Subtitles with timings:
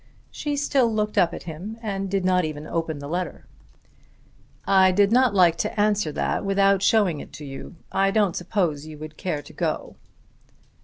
[0.31, 3.45] She still looked up at him and did not even open the letter.
[4.65, 7.75] "I did not like to answer that without showing it to you.
[7.91, 9.97] I don't suppose you would care to go."